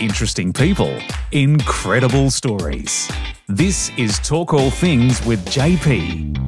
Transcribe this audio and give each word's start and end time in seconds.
interesting 0.00 0.50
people, 0.50 0.98
incredible 1.30 2.30
stories. 2.30 3.10
This 3.48 3.90
is 3.98 4.18
Talk 4.20 4.54
All 4.54 4.70
Things 4.70 5.24
with 5.26 5.44
JP. 5.44 6.38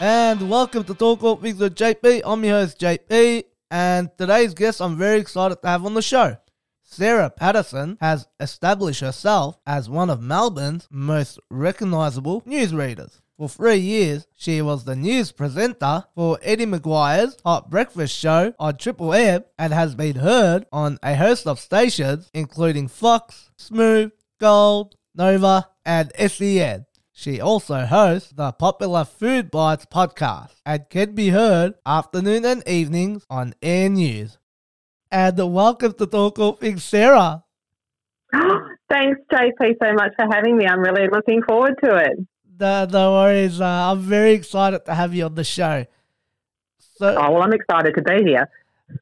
And 0.00 0.48
welcome 0.48 0.84
to 0.84 0.94
Talk 0.94 1.24
All 1.24 1.36
Things 1.36 1.58
with 1.58 1.74
JP. 1.74 2.22
I'm 2.24 2.44
your 2.44 2.60
host, 2.60 2.78
JP. 2.78 3.44
And 3.70 4.10
today's 4.16 4.54
guest 4.54 4.80
I'm 4.80 4.96
very 4.96 5.18
excited 5.18 5.60
to 5.62 5.68
have 5.68 5.84
on 5.84 5.94
the 5.94 6.02
show. 6.02 6.36
Sarah 6.84 7.30
Patterson 7.30 7.98
has 8.00 8.28
established 8.38 9.00
herself 9.00 9.58
as 9.66 9.90
one 9.90 10.10
of 10.10 10.22
Melbourne's 10.22 10.86
most 10.92 11.40
recognizable 11.50 12.42
newsreaders. 12.42 13.20
For 13.36 13.48
three 13.48 13.78
years, 13.78 14.28
she 14.36 14.62
was 14.62 14.84
the 14.84 14.94
news 14.94 15.32
presenter 15.32 16.04
for 16.14 16.38
Eddie 16.40 16.66
McGuire's 16.66 17.36
Hot 17.44 17.68
Breakfast 17.68 18.16
Show 18.16 18.54
on 18.60 18.76
Triple 18.76 19.12
M 19.12 19.42
and 19.58 19.72
has 19.72 19.96
been 19.96 20.14
heard 20.14 20.66
on 20.70 21.00
a 21.02 21.16
host 21.16 21.48
of 21.48 21.58
stations 21.58 22.30
including 22.32 22.86
Fox, 22.86 23.50
Smooth, 23.58 24.12
Gold, 24.38 24.94
Nova, 25.16 25.68
and 25.84 26.12
SEN. 26.16 26.86
She 27.10 27.40
also 27.40 27.84
hosts 27.86 28.30
the 28.30 28.52
popular 28.52 29.04
Food 29.04 29.50
Bytes 29.50 29.86
podcast 29.86 30.52
and 30.64 30.88
can 30.88 31.16
be 31.16 31.30
heard 31.30 31.74
afternoon 31.84 32.44
and 32.44 32.62
evenings 32.68 33.26
on 33.28 33.54
Air 33.60 33.88
News. 33.88 34.38
And 35.10 35.52
welcome 35.52 35.94
to 35.94 36.06
Talk 36.06 36.38
All 36.38 36.52
Things, 36.52 36.84
Sarah. 36.84 37.42
Thanks, 38.32 39.18
JP, 39.32 39.74
so 39.82 39.92
much 39.94 40.12
for 40.14 40.32
having 40.32 40.56
me. 40.56 40.66
I'm 40.66 40.80
really 40.80 41.08
looking 41.08 41.42
forward 41.42 41.74
to 41.82 41.96
it. 41.96 42.28
No, 42.58 42.84
no 42.84 43.12
worries. 43.12 43.60
Uh, 43.60 43.64
I'm 43.64 44.00
very 44.00 44.32
excited 44.32 44.84
to 44.86 44.94
have 44.94 45.14
you 45.14 45.24
on 45.24 45.34
the 45.34 45.44
show. 45.44 45.86
So, 46.78 47.16
oh, 47.16 47.32
well, 47.32 47.42
I'm 47.42 47.52
excited 47.52 47.94
to 47.94 48.02
be 48.02 48.22
here. 48.22 48.48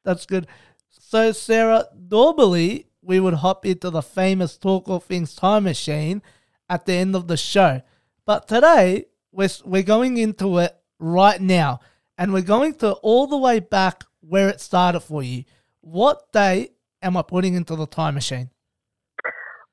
That's 0.05 0.25
good. 0.25 0.47
So, 0.89 1.33
Sarah, 1.33 1.87
normally 1.95 2.87
we 3.03 3.21
would 3.21 3.35
hop 3.35 3.67
into 3.67 3.91
the 3.91 4.03
famous 4.03 4.57
Talk 4.57 4.89
All 4.89 5.01
Things 5.01 5.35
time 5.35 5.65
machine 5.65 6.23
at 6.69 6.87
the 6.87 6.95
end 6.95 7.15
of 7.15 7.29
the 7.29 7.37
show. 7.37 7.83
But 8.25 8.49
today, 8.49 9.07
we're, 9.31 9.51
we're 9.65 9.83
going 9.83 10.17
into 10.17 10.59
it 10.59 10.75
right 10.99 11.41
now. 11.41 11.81
And 12.17 12.33
we're 12.33 12.43
going 12.43 12.75
to 12.77 12.93
all 12.93 13.27
the 13.27 13.37
way 13.37 13.59
back 13.59 14.05
where 14.21 14.49
it 14.49 14.61
started 14.61 15.01
for 15.01 15.23
you. 15.23 15.45
What 15.81 16.33
date 16.33 16.73
am 17.03 17.17
I 17.17 17.23
putting 17.23 17.55
into 17.55 17.75
the 17.75 17.87
time 17.87 18.15
machine? 18.15 18.51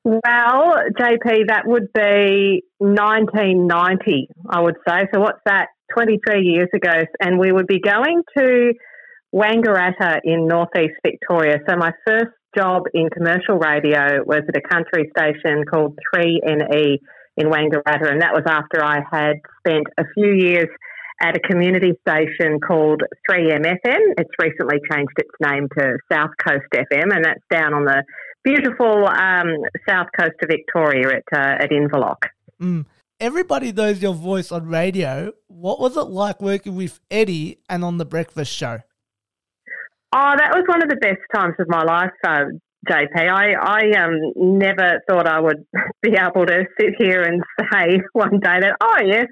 Well, 0.04 0.76
JP, 0.98 1.48
that 1.48 1.64
would 1.66 1.92
be 1.92 2.62
1990, 2.78 4.28
I 4.48 4.60
would 4.60 4.76
say. 4.88 5.06
So 5.12 5.20
what's 5.20 5.40
that? 5.44 5.68
23 5.94 6.42
years 6.42 6.68
ago. 6.74 7.04
And 7.20 7.38
we 7.38 7.52
would 7.52 7.66
be 7.66 7.80
going 7.80 8.22
to 8.38 8.72
Wangaratta 9.34 10.20
in 10.24 10.46
northeast 10.46 10.94
Victoria. 11.04 11.58
So 11.68 11.76
my 11.76 11.92
first 12.06 12.30
job 12.56 12.84
in 12.94 13.10
commercial 13.10 13.58
radio 13.58 14.22
was 14.24 14.42
at 14.48 14.56
a 14.56 14.68
country 14.68 15.10
station 15.16 15.64
called 15.70 15.98
3NE 16.14 16.98
in 17.36 17.46
Wangaratta. 17.46 18.10
And 18.10 18.22
that 18.22 18.32
was 18.32 18.44
after 18.46 18.82
I 18.82 19.00
had 19.10 19.36
spent 19.60 19.86
a 19.98 20.04
few 20.14 20.32
years 20.32 20.68
at 21.22 21.36
a 21.36 21.40
community 21.40 21.92
station 22.08 22.58
called 22.60 23.02
3MFM. 23.30 24.14
It's 24.16 24.30
recently 24.42 24.78
changed 24.90 25.12
its 25.18 25.30
name 25.40 25.68
to 25.78 25.98
South 26.10 26.30
Coast 26.44 26.64
FM, 26.74 27.14
and 27.14 27.24
that's 27.24 27.44
down 27.50 27.74
on 27.74 27.84
the 27.84 28.02
beautiful 28.44 29.06
um, 29.06 29.46
south 29.88 30.08
coast 30.18 30.34
of 30.42 30.48
Victoria 30.48 31.18
at, 31.18 31.24
uh, 31.32 31.62
at 31.64 31.70
Inverloch. 31.70 32.28
Mm. 32.60 32.86
Everybody 33.20 33.72
knows 33.72 34.00
your 34.00 34.14
voice 34.14 34.50
on 34.50 34.66
radio. 34.66 35.32
What 35.48 35.78
was 35.78 35.96
it 35.96 36.08
like 36.08 36.40
working 36.40 36.74
with 36.74 37.00
Eddie 37.10 37.58
and 37.68 37.84
on 37.84 37.98
the 37.98 38.06
breakfast 38.06 38.52
show? 38.52 38.80
Oh, 40.12 40.32
that 40.36 40.54
was 40.54 40.64
one 40.66 40.82
of 40.82 40.88
the 40.88 40.96
best 40.96 41.20
times 41.34 41.54
of 41.58 41.68
my 41.68 41.82
life, 41.82 42.10
uh, 42.26 42.44
JP. 42.88 43.14
I, 43.16 43.52
I 43.52 44.02
um, 44.02 44.58
never 44.58 45.00
thought 45.08 45.26
I 45.26 45.38
would 45.38 45.66
be 46.02 46.16
able 46.18 46.46
to 46.46 46.64
sit 46.80 46.94
here 46.98 47.22
and 47.22 47.42
say 47.72 48.00
one 48.12 48.40
day 48.40 48.60
that, 48.60 48.76
oh, 48.80 48.96
yes, 49.04 49.26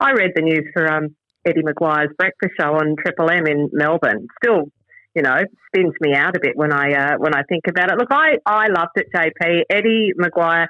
I 0.00 0.12
read 0.12 0.30
the 0.34 0.42
news 0.42 0.64
for 0.72 0.90
um, 0.90 1.14
Eddie 1.44 1.62
McGuire's 1.62 2.14
breakfast 2.16 2.52
show 2.58 2.74
on 2.74 2.96
Triple 3.04 3.30
M 3.30 3.46
in 3.46 3.70
Melbourne. 3.72 4.28
Still, 4.42 4.70
you 5.14 5.22
know, 5.22 5.38
spins 5.66 5.94
me 6.00 6.14
out 6.14 6.36
a 6.36 6.40
bit 6.40 6.56
when 6.56 6.72
I 6.72 6.92
uh, 6.92 7.18
when 7.18 7.34
I 7.34 7.42
think 7.48 7.64
about 7.68 7.90
it. 7.90 7.98
Look, 7.98 8.10
I, 8.10 8.38
I 8.46 8.68
loved 8.68 8.96
it, 8.96 9.08
JP. 9.14 9.62
Eddie 9.70 10.12
McGuire, 10.18 10.66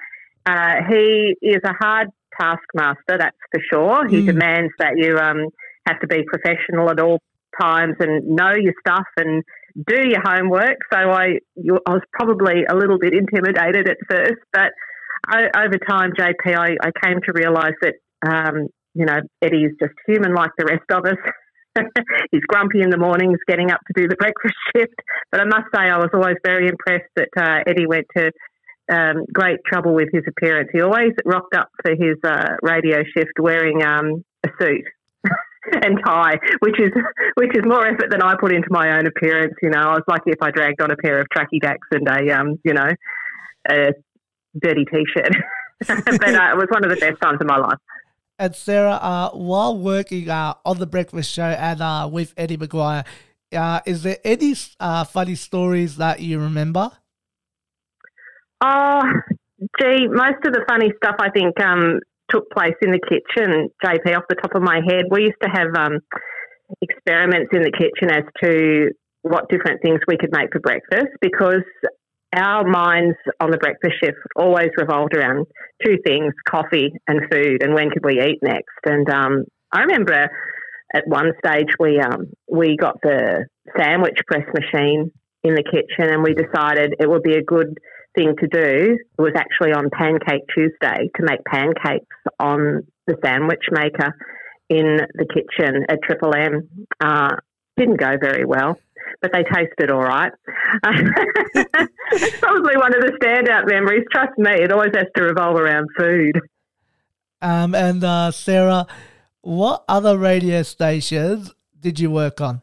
uh, 0.47 0.75
he 0.89 1.37
is 1.43 1.61
a 1.65 1.73
hard 1.81 2.09
taskmaster, 2.41 3.19
that's 3.19 3.37
for 3.51 3.61
sure. 3.71 4.09
He 4.09 4.23
mm. 4.23 4.27
demands 4.27 4.73
that 4.79 4.95
you 4.97 5.17
um, 5.17 5.49
have 5.87 6.01
to 6.01 6.07
be 6.07 6.23
professional 6.25 6.91
at 6.91 7.01
all 7.01 7.21
times 7.61 7.97
and 8.01 8.27
know 8.35 8.53
your 8.55 8.73
stuff 8.81 9.07
and 9.19 9.45
do 9.87 10.09
your 10.09 10.23
homework. 10.25 10.79
So 10.93 10.99
I, 10.99 11.39
you, 11.55 11.79
I 11.87 11.93
was 11.93 12.03
probably 12.13 12.65
a 12.69 12.75
little 12.75 12.99
bit 12.99 13.13
intimidated 13.13 13.89
at 13.89 13.97
first, 14.09 14.41
but 14.53 14.73
I, 15.29 15.45
over 15.57 15.79
time, 15.79 16.13
JP, 16.19 16.57
I, 16.57 16.77
I 16.83 16.91
came 17.07 17.21
to 17.27 17.33
realise 17.35 17.75
that 17.83 17.95
um, 18.27 18.69
you 18.95 19.07
know, 19.07 19.21
Eddie's 19.41 19.73
just 19.81 19.95
human 20.07 20.35
like 20.35 20.51
the 20.59 20.67
rest 20.67 20.91
of 20.91 21.05
us. 21.07 21.17
He's 22.31 22.43
grumpy 22.47 22.83
in 22.83 22.91
the 22.91 22.99
mornings, 22.99 23.39
getting 23.47 23.71
up 23.71 23.81
to 23.87 23.93
do 24.01 24.09
the 24.09 24.17
breakfast 24.17 24.55
shift. 24.77 24.95
But 25.31 25.41
I 25.41 25.45
must 25.45 25.69
say, 25.75 25.83
I 25.83 25.99
was 25.99 26.11
always 26.13 26.37
very 26.45 26.69
impressed 26.69 27.11
that 27.17 27.29
uh, 27.37 27.61
Eddie 27.67 27.87
went 27.87 28.07
to 28.17 28.31
um, 28.93 29.25
great 29.33 29.61
trouble 29.67 29.95
with 29.95 30.09
his 30.13 30.25
appearance. 30.29 30.69
He 30.73 30.81
always 30.81 31.13
rocked 31.25 31.55
up 31.55 31.71
for 31.83 31.93
his 31.93 32.17
uh, 32.25 32.57
radio 32.63 33.03
shift 33.17 33.39
wearing 33.39 33.83
um, 33.83 34.25
a 34.45 34.49
suit 34.61 34.85
and 35.73 35.99
tie, 36.05 36.39
which 36.61 36.79
is 36.81 36.91
which 37.37 37.57
is 37.57 37.63
more 37.65 37.87
effort 37.87 38.11
than 38.11 38.23
I 38.23 38.35
put 38.39 38.53
into 38.53 38.69
my 38.71 38.99
own 38.99 39.07
appearance. 39.07 39.55
You 39.63 39.71
know, 39.71 39.81
I 39.81 39.93
was 39.93 40.03
lucky 40.09 40.31
if 40.31 40.43
I 40.43 40.51
dragged 40.51 40.83
on 40.83 40.91
a 40.91 40.97
pair 40.97 41.21
of 41.21 41.27
tracky 41.35 41.61
dacks 41.61 41.87
and 41.93 42.07
a 42.09 42.39
um, 42.39 42.59
you 42.65 42.75
know, 42.75 42.89
a 43.71 43.93
dirty 44.61 44.85
t-shirt. 44.85 45.33
but 45.87 46.35
uh, 46.35 46.51
it 46.53 46.57
was 46.57 46.67
one 46.71 46.85
of 46.85 46.91
the 46.91 46.97
best 47.01 47.21
times 47.21 47.39
of 47.41 47.47
my 47.47 47.57
life 47.57 47.79
and 48.43 48.57
Sarah, 48.57 48.99
uh, 49.01 49.31
while 49.31 49.79
working 49.79 50.29
uh, 50.29 50.55
on 50.65 50.81
the 50.81 50.87
breakfast 50.87 51.31
show 51.31 51.45
and 51.45 51.81
uh, 51.81 52.09
with 52.11 52.35
Eddie 52.37 52.57
McGuire, 52.57 53.05
uh, 53.53 53.81
is 53.87 54.03
there 54.03 54.19
any 54.25 54.57
uh, 54.81 55.05
funny 55.05 55.37
stories 55.37 55.97
that 55.99 56.19
you 56.19 56.41
remember? 56.41 56.91
Oh, 58.61 59.03
gee, 59.81 60.09
most 60.09 60.45
of 60.45 60.53
the 60.53 60.65
funny 60.69 60.91
stuff 60.97 61.15
I 61.21 61.31
think 61.31 61.61
um, 61.61 62.01
took 62.31 62.51
place 62.51 62.75
in 62.83 62.91
the 62.91 62.99
kitchen. 62.99 63.69
JP, 63.85 64.17
off 64.17 64.25
the 64.29 64.35
top 64.35 64.57
of 64.57 64.63
my 64.63 64.81
head, 64.89 65.05
we 65.09 65.23
used 65.23 65.41
to 65.45 65.49
have 65.49 65.69
um, 65.77 66.01
experiments 66.81 67.51
in 67.53 67.63
the 67.63 67.71
kitchen 67.71 68.11
as 68.11 68.25
to 68.43 68.91
what 69.23 69.49
different 69.51 69.81
things 69.83 70.01
we 70.09 70.17
could 70.17 70.31
make 70.33 70.53
for 70.53 70.59
breakfast 70.59 71.15
because 71.21 71.63
our 72.35 72.65
minds 72.65 73.17
on 73.41 73.51
the 73.51 73.59
breakfast 73.59 73.95
shift 74.03 74.19
always 74.37 74.71
revolved 74.77 75.15
around 75.15 75.47
two 75.85 75.99
things 76.05 76.33
coffee 76.49 76.93
and 77.07 77.21
food 77.31 77.63
and 77.63 77.75
when 77.75 77.91
could 77.91 78.05
we 78.05 78.21
eat 78.21 78.39
next? 78.43 78.79
And 78.85 79.09
um, 79.11 79.45
i 79.73 79.81
remember 79.81 80.29
at 80.95 81.07
one 81.07 81.33
stage 81.45 81.69
we 81.79 82.01
um, 82.01 82.33
we 82.51 82.77
got 82.77 83.01
the 83.03 83.47
sandwich 83.79 84.19
press 84.27 84.47
machine 84.55 85.11
in 85.43 85.55
the 85.55 85.65
kitchen 85.65 86.13
and 86.13 86.23
we 86.23 86.35
decided 86.35 86.95
it 86.99 87.09
would 87.09 87.23
be 87.23 87.35
a 87.35 87.43
good 87.43 87.79
thing 88.15 88.35
to 88.39 88.47
do. 88.47 88.99
It 89.19 89.23
was 89.23 89.33
actually 89.37 89.73
on 89.73 89.91
pancake 89.91 90.43
tuesday 90.55 91.11
to 91.17 91.23
make 91.23 91.45
pancakes 91.45 92.17
on 92.39 92.87
the 93.07 93.17
sandwich 93.25 93.65
maker 93.71 94.15
in 94.69 94.99
the 95.15 95.27
kitchen 95.27 95.85
at 95.89 95.99
triple 96.03 96.35
m. 96.35 96.69
Uh, 97.01 97.37
didn't 97.77 97.99
go 97.99 98.17
very 98.21 98.45
well 98.45 98.79
but 99.21 99.33
they 99.33 99.45
tasted 99.45 99.91
all 99.91 100.03
right. 100.03 100.33
Probably 100.83 102.77
one 102.77 102.95
of 102.95 103.03
the 103.03 103.17
standout 103.23 103.69
memories. 103.69 104.05
Trust 104.13 104.39
me, 104.39 104.53
it 104.53 104.73
always 104.73 104.93
has 104.95 105.07
to 105.17 105.23
revolve 105.23 105.57
around 105.57 105.89
food. 105.97 106.41
Um, 107.41 107.75
and 107.75 108.05
uh, 108.05 108.31
Sarah, 108.31 108.87
what 109.41 109.85
other 109.89 110.17
radio 110.17 110.63
stations 110.63 111.53
did 111.79 111.99
you 111.99 112.11
work 112.11 112.41
on? 112.41 112.63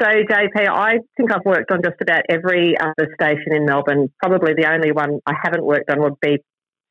So, 0.00 0.06
JP, 0.06 0.68
I 0.68 0.98
think 1.16 1.32
I've 1.32 1.44
worked 1.46 1.70
on 1.70 1.80
just 1.82 1.96
about 2.02 2.22
every 2.28 2.76
other 2.78 3.08
station 3.14 3.52
in 3.54 3.64
Melbourne. 3.64 4.12
Probably 4.22 4.52
the 4.52 4.70
only 4.70 4.92
one 4.92 5.20
I 5.26 5.32
haven't 5.42 5.64
worked 5.64 5.90
on 5.90 6.02
would 6.02 6.20
be 6.20 6.38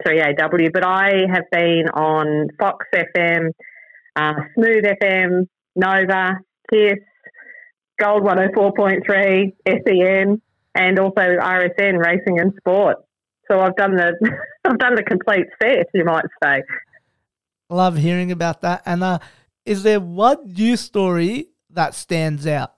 3AW, 0.06 0.74
but 0.74 0.83
I 0.83 1.25
have 1.31 1.44
been 1.51 1.88
on 1.94 2.50
Fox 2.59 2.85
FM, 2.94 3.50
uh, 4.15 4.33
Smooth 4.56 4.85
FM, 4.85 5.47
Nova, 5.75 6.39
Kiis, 6.71 6.97
Gold 8.00 8.24
104.3, 8.24 9.53
SEN, 9.68 10.42
and 10.75 11.00
also 11.00 11.21
RSN 11.21 11.97
Racing 11.97 12.39
and 12.39 12.53
Sport. 12.57 12.97
So 13.50 13.59
I've 13.59 13.75
done 13.75 13.95
the 13.95 14.13
I've 14.65 14.77
done 14.80 14.95
the 14.95 15.03
complete 15.03 15.45
set, 15.62 15.88
you 15.94 16.03
might 16.03 16.25
say. 16.44 16.63
Love 17.69 17.97
hearing 17.97 18.31
about 18.31 18.62
that. 18.62 18.81
And 18.86 19.03
uh, 19.03 19.19
is 19.65 19.83
there 19.83 20.00
one 20.00 20.53
news 20.53 20.81
story 20.81 21.50
that 21.69 21.94
stands 21.95 22.45
out? 22.45 22.74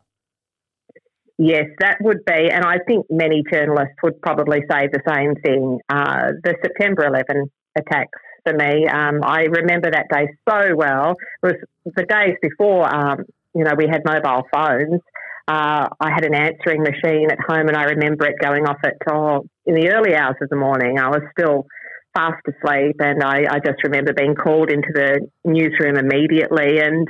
Yes, 1.38 1.66
that 1.80 1.98
would 2.02 2.26
be, 2.26 2.50
and 2.50 2.66
I 2.66 2.80
think 2.88 3.06
many 3.12 3.44
journalists 3.52 3.94
would 4.02 4.20
probably 4.22 4.62
say 4.72 4.88
the 4.92 5.02
same 5.08 5.36
thing. 5.36 5.80
Uh, 5.88 6.32
the 6.44 6.56
September 6.64 7.06
11 7.06 7.52
attacks 7.78 8.20
for 8.44 8.54
me. 8.54 8.88
Um, 8.88 9.20
I 9.24 9.42
remember 9.44 9.92
that 9.92 10.08
day 10.12 10.28
so 10.50 10.76
well. 10.76 11.12
It 11.44 11.46
was 11.46 11.56
the 11.96 12.04
days 12.04 12.36
before, 12.42 12.94
um, 12.94 13.26
you 13.54 13.64
know, 13.64 13.74
we 13.78 13.88
had 13.88 14.02
mobile 14.06 14.44
phones. 14.54 15.02
Uh, 15.48 15.88
I 16.00 16.10
had 16.12 16.26
an 16.26 16.36
answering 16.36 16.84
machine 16.84 17.32
at 17.32 17.40
home, 17.40 17.68
and 17.68 17.78
I 17.78 17.84
remember 17.86 18.26
it 18.26 18.36
going 18.42 18.68
off 18.68 18.78
at 18.84 18.96
oh, 19.10 19.46
in 19.66 19.76
the 19.76 19.92
early 19.92 20.14
hours 20.14 20.36
of 20.42 20.50
the 20.50 20.58
morning. 20.58 21.00
I 21.00 21.08
was 21.08 21.22
still 21.38 21.66
fast 22.14 22.42
asleep, 22.48 22.96
and 23.00 23.24
I, 23.24 23.46
I 23.50 23.60
just 23.60 23.84
remember 23.84 24.12
being 24.14 24.36
called 24.36 24.70
into 24.70 24.90
the 24.94 25.28
newsroom 25.46 25.98
immediately. 25.98 26.80
And 26.80 27.08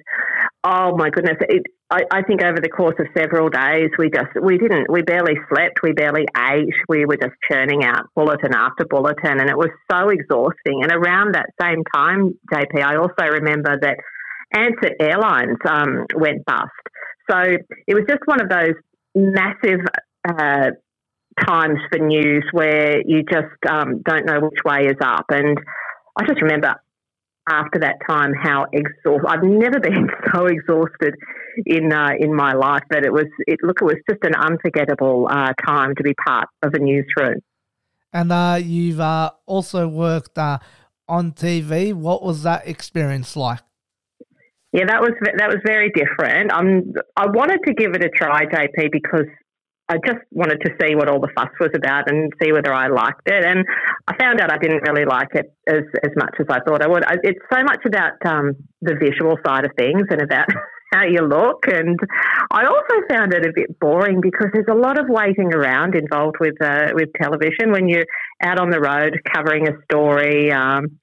oh 0.63 0.95
my 0.95 1.09
goodness, 1.09 1.37
it, 1.49 1.63
I, 1.89 2.01
I, 2.11 2.21
think 2.23 2.43
over 2.43 2.59
the 2.61 2.69
course 2.69 2.95
of 2.99 3.07
several 3.17 3.49
days, 3.49 3.89
we 3.97 4.09
just 4.09 4.35
we 4.41 4.57
didn't 4.57 4.91
we 4.91 5.01
barely 5.01 5.35
slept, 5.49 5.79
we 5.81 5.93
barely 5.93 6.25
ate, 6.37 6.73
we 6.89 7.05
were 7.05 7.15
just 7.15 7.35
churning 7.49 7.85
out 7.85 8.05
bulletin 8.15 8.53
after 8.53 8.85
bulletin, 8.85 9.39
and 9.39 9.49
it 9.49 9.57
was 9.57 9.71
so 9.89 10.09
exhausting. 10.09 10.83
And 10.83 10.91
around 10.91 11.35
that 11.35 11.47
same 11.61 11.83
time, 11.93 12.37
JP, 12.53 12.83
I 12.83 12.97
also 12.97 13.31
remember 13.31 13.79
that 13.81 13.97
Ansett 14.55 14.95
Airlines 14.99 15.57
um, 15.69 16.05
went 16.15 16.45
bust. 16.45 16.71
So 17.29 17.37
it 17.39 17.93
was 17.93 18.03
just 18.07 18.21
one 18.25 18.41
of 18.41 18.49
those 18.49 18.75
massive. 19.15 19.81
Uh, 20.27 20.71
times 21.45 21.79
for 21.91 21.99
news 21.99 22.43
where 22.51 23.01
you 23.05 23.23
just 23.23 23.53
um, 23.69 24.01
don't 24.03 24.25
know 24.25 24.39
which 24.39 24.63
way 24.65 24.85
is 24.87 24.97
up. 25.01 25.25
And 25.29 25.57
I 26.17 26.25
just 26.25 26.41
remember 26.41 26.75
after 27.49 27.79
that 27.79 27.95
time 28.09 28.33
how 28.33 28.65
exhausted 28.73 29.25
I've 29.27 29.43
never 29.43 29.79
been 29.89 30.09
so 30.33 30.45
exhausted 30.45 31.15
in 31.65 31.91
uh, 31.91 32.11
in 32.19 32.35
my 32.35 32.53
life 32.53 32.83
But 32.89 33.05
it 33.05 33.11
was 33.11 33.27
it 33.47 33.59
look 33.63 33.81
it 33.81 33.85
was 33.85 33.97
just 34.09 34.23
an 34.23 34.35
unforgettable 34.35 35.27
uh, 35.29 35.53
time 35.65 35.95
to 35.95 36.03
be 36.03 36.13
part 36.13 36.47
of 36.63 36.73
a 36.73 36.79
newsroom. 36.79 37.41
And 38.13 38.31
uh, 38.31 38.59
you've 38.61 38.99
uh, 38.99 39.31
also 39.45 39.87
worked 39.87 40.37
uh, 40.37 40.59
on 41.07 41.33
TV. 41.33 41.93
What 41.93 42.23
was 42.23 42.43
that 42.43 42.67
experience 42.67 43.35
like? 43.35 43.59
Yeah, 44.77 44.85
that 44.85 45.01
was 45.01 45.13
that 45.23 45.49
was 45.49 45.57
very 45.65 45.89
different. 45.89 46.53
Um, 46.53 46.93
I 47.15 47.25
wanted 47.25 47.61
to 47.65 47.73
give 47.73 47.95
it 47.95 48.03
a 48.03 48.09
try, 48.09 48.45
JP, 48.45 48.91
because 48.91 49.25
I 49.89 49.95
just 50.05 50.19
wanted 50.29 50.61
to 50.65 50.71
see 50.79 50.93
what 50.93 51.09
all 51.09 51.19
the 51.19 51.33
fuss 51.33 51.49
was 51.59 51.71
about 51.73 52.11
and 52.11 52.31
see 52.43 52.51
whether 52.51 52.71
I 52.71 52.87
liked 52.87 53.25
it. 53.25 53.43
And 53.43 53.65
I 54.07 54.15
found 54.17 54.39
out 54.39 54.53
I 54.53 54.59
didn't 54.59 54.83
really 54.87 55.05
like 55.05 55.29
it 55.33 55.51
as, 55.67 55.81
as 56.03 56.11
much 56.15 56.35
as 56.39 56.45
I 56.49 56.59
thought 56.59 56.83
I 56.83 56.87
would. 56.87 57.03
It's 57.23 57.39
so 57.51 57.63
much 57.63 57.81
about 57.87 58.21
um, 58.23 58.53
the 58.81 58.93
visual 58.99 59.37
side 59.43 59.65
of 59.65 59.71
things 59.77 60.05
and 60.11 60.21
about 60.21 60.45
how 60.93 61.05
you 61.05 61.25
look. 61.25 61.65
And 61.71 61.97
I 62.51 62.65
also 62.65 63.01
found 63.09 63.33
it 63.33 63.47
a 63.47 63.53
bit 63.55 63.79
boring 63.79 64.21
because 64.21 64.47
there's 64.53 64.69
a 64.69 64.77
lot 64.77 64.99
of 64.99 65.07
waiting 65.09 65.55
around 65.55 65.95
involved 65.95 66.35
with 66.39 66.61
uh, 66.61 66.91
with 66.93 67.09
television 67.19 67.71
when 67.71 67.89
you're 67.89 68.05
out 68.43 68.59
on 68.59 68.69
the 68.69 68.79
road 68.79 69.17
covering 69.33 69.67
a 69.69 69.71
story. 69.89 70.51
Um, 70.51 70.99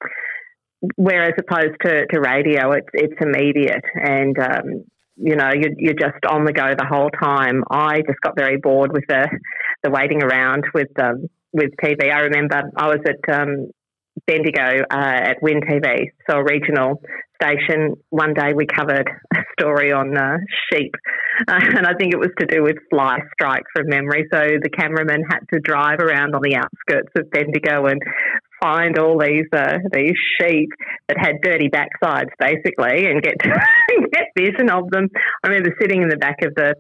whereas 0.97 1.33
opposed 1.39 1.77
to, 1.85 2.07
to 2.07 2.21
radio, 2.21 2.73
it's 2.73 2.89
it's 2.93 3.15
immediate 3.21 3.85
and 3.95 4.39
um, 4.39 4.85
you 5.17 5.37
know, 5.37 5.51
you're, 5.55 5.73
you're 5.79 5.95
just 5.95 6.25
on 6.29 6.45
the 6.45 6.53
go 6.53 6.75
the 6.77 6.87
whole 6.87 7.11
time. 7.11 7.63
I 7.71 8.03
just 8.07 8.21
got 8.21 8.37
very 8.37 8.57
bored 8.57 8.93
with 8.93 9.05
the, 9.09 9.29
the 9.83 9.91
waiting 9.91 10.23
around 10.23 10.65
with 10.75 10.89
um, 11.01 11.29
with 11.53 11.71
TV. 11.83 12.13
I 12.13 12.21
remember 12.21 12.63
I 12.77 12.89
was 12.89 12.99
at 13.07 13.35
um, 13.35 13.69
Bendigo 14.27 14.85
uh, 14.91 15.31
at 15.31 15.37
Win 15.41 15.61
TV, 15.61 16.11
so 16.29 16.39
a 16.39 16.45
regional 16.45 17.01
station. 17.41 17.95
One 18.11 18.35
day 18.35 18.55
we 18.55 18.67
covered 18.67 19.09
a 19.35 19.41
story 19.59 19.93
on 19.93 20.17
uh, 20.17 20.39
sheep, 20.73 20.93
uh, 21.47 21.61
and 21.77 21.87
I 21.87 21.95
think 21.95 22.13
it 22.13 22.19
was 22.19 22.31
to 22.41 22.47
do 22.47 22.65
with 22.65 22.77
fly 22.91 23.19
strike 23.35 23.65
from 23.73 23.89
memory. 23.89 24.27
So 24.33 24.41
the 24.41 24.71
cameraman 24.71 25.23
had 25.31 25.41
to 25.53 25.61
drive 25.61 26.01
around 26.01 26.35
on 26.35 26.43
the 26.43 26.57
outskirts 26.57 27.13
of 27.17 27.31
Bendigo 27.31 27.87
and 27.87 28.03
find 28.64 28.99
all 28.99 29.19
these 29.19 29.46
uh, 29.52 29.78
these 29.93 30.14
sheep 30.40 30.70
that 31.08 31.19
had 31.19 31.40
dirty 31.43 31.69
backsides, 31.69 32.31
basically, 32.38 33.06
and 33.06 33.22
get 33.22 33.34
get 34.12 34.28
vision 34.37 34.70
of 34.70 34.90
them. 34.90 35.08
I 35.43 35.49
remember 35.49 35.76
sitting 35.81 36.02
in 36.02 36.08
the 36.08 36.16
back 36.16 36.38
of 36.43 36.55
the 36.55 36.75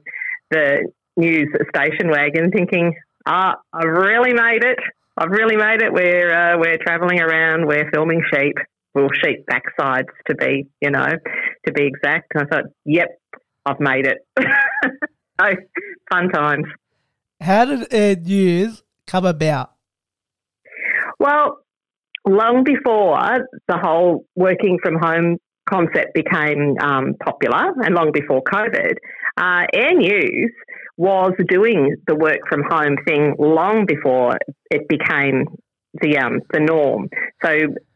the 0.50 0.88
news 1.16 1.48
station 1.74 2.08
wagon, 2.10 2.50
thinking, 2.50 2.94
"Ah, 3.26 3.56
I've 3.72 3.88
really 3.88 4.32
made 4.32 4.64
it. 4.64 4.78
I've 5.16 5.30
really 5.30 5.56
made 5.56 5.82
it. 5.82 5.92
We're 5.92 6.32
uh, 6.32 6.58
we're 6.58 6.78
travelling 6.78 7.20
around. 7.20 7.66
We're 7.66 7.90
filming 7.92 8.22
sheep. 8.32 8.56
Well, 8.94 9.08
sheep 9.22 9.44
backsides 9.46 10.08
to 10.28 10.34
be, 10.36 10.66
you 10.80 10.90
know, 10.90 11.08
to 11.66 11.72
be 11.72 11.84
exact." 11.84 12.32
And 12.34 12.44
I 12.44 12.56
thought, 12.56 12.64
"Yep, 12.86 13.08
I've 13.66 13.80
made 13.80 14.06
it." 14.06 14.26
oh, 15.38 15.52
fun 16.10 16.30
times. 16.30 16.66
How 17.40 17.66
did 17.66 17.92
Air 17.92 18.16
News 18.16 18.82
come 19.06 19.26
about? 19.26 19.72
Well, 21.18 21.58
long 22.26 22.64
before 22.64 23.18
the 23.68 23.78
whole 23.78 24.24
working 24.34 24.78
from 24.82 24.96
home 24.98 25.38
concept 25.68 26.14
became 26.14 26.76
um, 26.80 27.14
popular 27.24 27.72
and 27.82 27.94
long 27.94 28.10
before 28.12 28.42
COVID, 28.42 28.94
uh, 29.36 29.66
Air 29.72 29.94
News 29.94 30.52
was 30.96 31.32
doing 31.48 31.96
the 32.06 32.14
work 32.14 32.40
from 32.48 32.62
home 32.68 32.96
thing 33.06 33.34
long 33.38 33.84
before 33.86 34.36
it 34.70 34.88
became 34.88 35.44
the 36.00 36.18
um, 36.18 36.40
the 36.52 36.60
norm. 36.60 37.08
So 37.44 37.50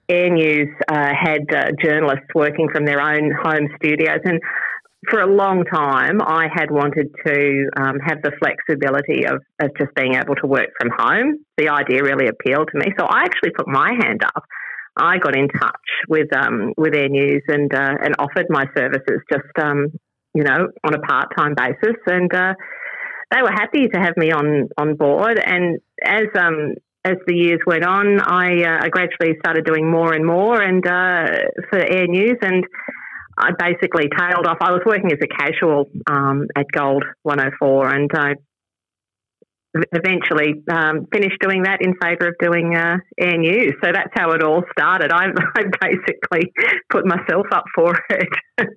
Air 0.08 0.30
News 0.30 0.68
uh, 0.88 1.12
had 1.14 1.42
uh, 1.54 1.70
journalists 1.82 2.26
working 2.34 2.68
from 2.72 2.84
their 2.84 3.00
own 3.00 3.30
home 3.30 3.68
studios, 3.76 4.20
and 4.24 4.40
for 5.08 5.20
a 5.20 5.26
long 5.26 5.64
time, 5.64 6.20
I 6.20 6.48
had 6.52 6.70
wanted 6.70 7.14
to 7.24 7.70
um, 7.76 8.00
have 8.00 8.20
the 8.22 8.32
flexibility 8.38 9.26
of, 9.26 9.40
of 9.60 9.70
just 9.78 9.94
being 9.94 10.14
able 10.14 10.34
to 10.36 10.46
work 10.46 10.70
from 10.80 10.90
home. 10.96 11.44
The 11.56 11.68
idea 11.68 12.02
really 12.02 12.26
appealed 12.26 12.68
to 12.72 12.78
me. 12.78 12.92
So 12.98 13.04
I 13.04 13.22
actually 13.22 13.50
put 13.50 13.68
my 13.68 13.92
hand 14.02 14.24
up. 14.24 14.44
I 14.96 15.18
got 15.18 15.36
in 15.36 15.48
touch 15.48 15.88
with 16.08 16.34
um, 16.36 16.72
with 16.76 16.92
Air 16.92 17.08
News 17.08 17.42
and 17.46 17.72
uh, 17.72 17.94
and 18.02 18.16
offered 18.18 18.46
my 18.48 18.64
services 18.76 19.20
just 19.30 19.46
um, 19.62 19.86
you 20.34 20.42
know 20.42 20.66
on 20.82 20.94
a 20.94 20.98
part 20.98 21.28
time 21.36 21.54
basis, 21.54 21.96
and 22.08 22.34
uh, 22.34 22.54
they 23.30 23.40
were 23.40 23.52
happy 23.52 23.86
to 23.86 24.00
have 24.00 24.16
me 24.16 24.32
on 24.32 24.68
on 24.76 24.96
board. 24.96 25.38
And 25.38 25.78
as 26.04 26.26
um, 26.34 26.74
as 27.04 27.16
the 27.28 27.34
years 27.36 27.60
went 27.64 27.86
on, 27.86 28.20
I, 28.20 28.62
uh, 28.64 28.78
I 28.82 28.88
gradually 28.88 29.38
started 29.38 29.64
doing 29.64 29.88
more 29.88 30.12
and 30.12 30.26
more, 30.26 30.60
and 30.60 30.84
uh, 30.84 31.26
for 31.70 31.78
Air 31.78 32.08
News 32.08 32.36
and 32.42 32.64
I 33.38 33.50
basically 33.58 34.08
tailed 34.18 34.46
off. 34.46 34.58
I 34.60 34.72
was 34.72 34.82
working 34.84 35.12
as 35.12 35.18
a 35.22 35.28
casual 35.28 35.88
um, 36.10 36.48
at 36.56 36.66
Gold 36.72 37.04
104 37.22 37.94
and 37.94 38.10
I 38.12 38.34
eventually 39.92 40.62
um, 40.70 41.06
finished 41.12 41.38
doing 41.40 41.62
that 41.62 41.80
in 41.80 41.94
favour 42.02 42.28
of 42.28 42.34
doing 42.40 42.74
uh, 42.74 42.96
Air 43.18 43.38
News. 43.38 43.74
So 43.82 43.92
that's 43.92 44.10
how 44.14 44.32
it 44.32 44.42
all 44.42 44.62
started. 44.72 45.12
I, 45.12 45.26
I 45.56 45.62
basically 45.80 46.52
put 46.90 47.06
myself 47.06 47.46
up 47.52 47.64
for 47.74 47.94
it. 48.10 48.28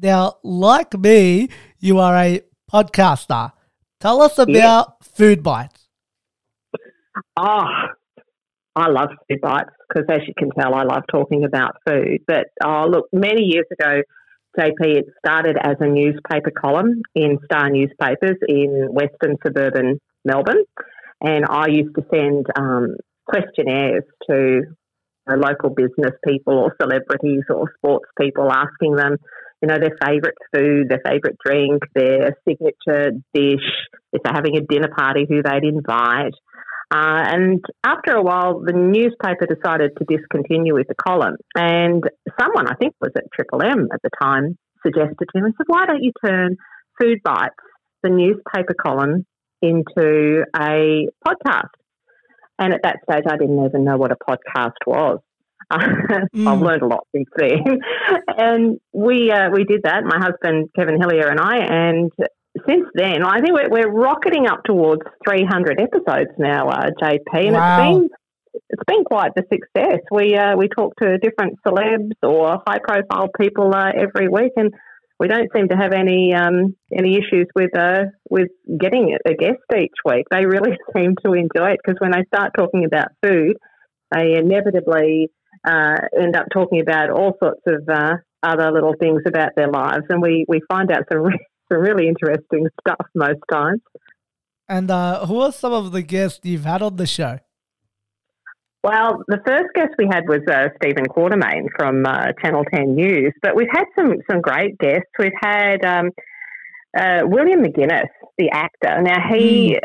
now, 0.00 0.36
like 0.42 0.98
me, 0.98 1.48
you 1.78 1.98
are 1.98 2.16
a 2.16 2.42
podcaster. 2.70 3.52
Tell 4.00 4.22
us 4.22 4.38
about 4.38 4.48
yeah. 4.48 4.82
Food 5.02 5.42
Bytes. 5.42 5.86
Oh, 7.36 7.64
I 8.76 8.88
love 8.88 9.10
food 9.28 9.40
bytes 9.42 9.70
because, 9.88 10.06
as 10.10 10.20
you 10.26 10.34
can 10.36 10.50
tell, 10.50 10.74
I 10.74 10.84
love 10.84 11.02
talking 11.10 11.44
about 11.44 11.76
food. 11.86 12.20
But 12.26 12.46
oh, 12.64 12.86
look, 12.88 13.06
many 13.12 13.42
years 13.44 13.66
ago, 13.72 14.02
JP, 14.58 14.80
it 14.80 15.06
started 15.24 15.56
as 15.60 15.76
a 15.80 15.86
newspaper 15.86 16.50
column 16.50 17.02
in 17.14 17.38
Star 17.44 17.70
newspapers 17.70 18.36
in 18.48 18.88
Western 18.90 19.36
suburban 19.44 20.00
Melbourne, 20.24 20.64
and 21.20 21.44
I 21.48 21.68
used 21.68 21.94
to 21.96 22.04
send 22.12 22.46
um, 22.56 22.96
questionnaires 23.26 24.04
to 24.28 24.62
local 25.36 25.70
business 25.70 26.12
people 26.26 26.58
or 26.58 26.74
celebrities 26.80 27.42
or 27.48 27.70
sports 27.76 28.06
people, 28.20 28.50
asking 28.50 28.96
them, 28.96 29.16
you 29.62 29.68
know, 29.68 29.78
their 29.78 29.96
favourite 30.04 30.34
food, 30.52 30.88
their 30.88 31.00
favourite 31.04 31.36
drink, 31.44 31.82
their 31.94 32.36
signature 32.48 33.12
dish, 33.34 33.68
if 34.12 34.22
they're 34.22 34.32
having 34.34 34.56
a 34.56 34.62
dinner 34.62 34.88
party, 34.96 35.26
who 35.28 35.42
they'd 35.42 35.64
invite. 35.64 36.34
Uh, 36.92 37.22
and 37.24 37.64
after 37.84 38.12
a 38.12 38.22
while, 38.22 38.60
the 38.60 38.72
newspaper 38.72 39.46
decided 39.46 39.92
to 39.96 40.04
discontinue 40.04 40.74
with 40.74 40.88
the 40.88 40.94
column. 40.94 41.36
And 41.54 42.02
someone, 42.38 42.66
I 42.68 42.74
think 42.74 42.94
was 43.00 43.12
at 43.16 43.24
Triple 43.32 43.62
M 43.62 43.88
at 43.92 44.00
the 44.02 44.10
time, 44.20 44.58
suggested 44.84 45.16
to 45.18 45.38
him, 45.38 45.44
I 45.44 45.50
said, 45.56 45.66
why 45.68 45.86
don't 45.86 46.02
you 46.02 46.12
turn 46.24 46.56
Food 47.00 47.18
Bytes, 47.24 47.50
the 48.02 48.10
newspaper 48.10 48.74
column, 48.74 49.24
into 49.62 50.42
a 50.56 51.06
podcast? 51.26 51.70
And 52.58 52.74
at 52.74 52.80
that 52.82 52.96
stage, 53.08 53.24
I 53.28 53.36
didn't 53.36 53.64
even 53.64 53.84
know 53.84 53.96
what 53.96 54.10
a 54.10 54.16
podcast 54.16 54.72
was. 54.84 55.20
mm. 55.72 56.46
I've 56.46 56.60
learned 56.60 56.82
a 56.82 56.86
lot 56.86 57.06
since 57.14 57.28
then. 57.36 57.78
and 58.36 58.80
we 58.92 59.30
uh, 59.30 59.50
we 59.50 59.62
did 59.62 59.82
that, 59.84 60.02
my 60.04 60.18
husband 60.18 60.70
Kevin 60.76 61.00
Hillier 61.00 61.28
and 61.28 61.38
I, 61.38 61.58
and 61.58 62.10
since 62.68 62.86
then, 62.94 63.24
I 63.24 63.40
think 63.40 63.52
we're, 63.52 63.68
we're 63.68 63.90
rocketing 63.90 64.46
up 64.46 64.62
towards 64.64 65.02
300 65.28 65.80
episodes 65.80 66.30
now, 66.38 66.68
uh, 66.68 66.90
JP, 67.02 67.18
and 67.34 67.52
wow. 67.52 67.80
it's 67.80 67.98
been 67.98 68.08
it's 68.68 68.82
been 68.86 69.04
quite 69.04 69.32
the 69.36 69.44
success. 69.52 70.00
We 70.10 70.36
uh, 70.36 70.56
we 70.56 70.68
talk 70.68 70.94
to 71.02 71.18
different 71.18 71.58
celebs 71.66 72.12
or 72.22 72.62
high 72.66 72.78
profile 72.82 73.28
people 73.40 73.74
uh, 73.74 73.92
every 73.96 74.28
week, 74.28 74.52
and 74.56 74.72
we 75.18 75.28
don't 75.28 75.48
seem 75.54 75.68
to 75.68 75.76
have 75.76 75.92
any 75.92 76.34
um, 76.34 76.74
any 76.96 77.14
issues 77.16 77.46
with 77.54 77.76
uh, 77.76 78.04
with 78.28 78.48
getting 78.78 79.16
a 79.24 79.34
guest 79.34 79.60
each 79.76 79.94
week. 80.04 80.26
They 80.30 80.46
really 80.46 80.76
seem 80.96 81.14
to 81.24 81.32
enjoy 81.32 81.72
it 81.72 81.80
because 81.84 82.00
when 82.00 82.12
they 82.12 82.24
start 82.34 82.52
talking 82.56 82.84
about 82.84 83.08
food, 83.22 83.56
they 84.10 84.34
inevitably 84.34 85.30
uh, 85.66 85.96
end 86.18 86.36
up 86.36 86.46
talking 86.52 86.80
about 86.80 87.10
all 87.10 87.36
sorts 87.40 87.62
of 87.66 87.88
uh, 87.88 88.14
other 88.42 88.72
little 88.72 88.94
things 88.98 89.22
about 89.26 89.50
their 89.56 89.70
lives, 89.70 90.04
and 90.08 90.22
we, 90.22 90.44
we 90.48 90.60
find 90.68 90.90
out 90.90 91.04
some, 91.12 91.24
some 91.70 91.80
really 91.80 92.08
interesting 92.08 92.66
stuff 92.80 93.06
most 93.14 93.40
times. 93.50 93.80
And 94.68 94.90
uh, 94.90 95.26
who 95.26 95.40
are 95.40 95.52
some 95.52 95.72
of 95.72 95.92
the 95.92 96.02
guests 96.02 96.40
you've 96.44 96.64
had 96.64 96.82
on 96.82 96.96
the 96.96 97.06
show? 97.06 97.38
Well, 98.82 99.22
the 99.28 99.40
first 99.44 99.74
guest 99.74 99.90
we 99.98 100.06
had 100.10 100.24
was 100.26 100.40
uh, 100.50 100.68
Stephen 100.76 101.04
Quartermain 101.04 101.66
from 101.76 102.06
uh, 102.06 102.32
Channel 102.42 102.64
10 102.72 102.94
News, 102.94 103.34
but 103.42 103.54
we've 103.54 103.68
had 103.70 103.84
some, 103.94 104.14
some 104.30 104.40
great 104.40 104.78
guests. 104.78 105.10
We've 105.18 105.32
had 105.42 105.84
um, 105.84 106.10
uh, 106.96 107.20
William 107.24 107.62
McInnes, 107.62 108.08
the 108.38 108.50
actor. 108.50 109.02
Now, 109.02 109.28
he. 109.32 109.74
Mm. 109.74 109.80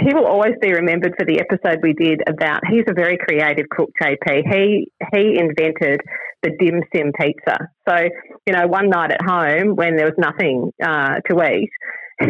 He 0.00 0.14
will 0.14 0.24
always 0.24 0.54
be 0.62 0.72
remembered 0.72 1.14
for 1.18 1.26
the 1.26 1.40
episode 1.40 1.80
we 1.82 1.92
did 1.92 2.22
about. 2.26 2.60
He's 2.70 2.84
a 2.88 2.94
very 2.94 3.18
creative 3.18 3.66
cook, 3.68 3.90
JP. 4.00 4.44
He 4.50 4.90
he 5.12 5.38
invented 5.38 6.00
the 6.42 6.50
dim 6.58 6.82
sim 6.94 7.12
pizza. 7.18 7.68
So 7.88 7.96
you 8.46 8.52
know, 8.52 8.66
one 8.66 8.90
night 8.90 9.12
at 9.12 9.22
home 9.22 9.76
when 9.76 9.96
there 9.96 10.06
was 10.06 10.18
nothing 10.18 10.72
uh, 10.82 11.20
to 11.28 11.42
eat, 11.52 11.70